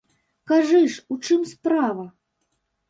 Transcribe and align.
Кажы 0.51 0.81
ж, 0.95 1.05
у 1.15 1.19
чым 1.25 1.47
справа? 1.53 2.05